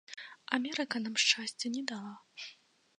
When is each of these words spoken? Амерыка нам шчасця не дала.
Амерыка 0.57 0.97
нам 1.05 1.15
шчасця 1.25 1.67
не 1.77 1.81
дала. 1.95 2.15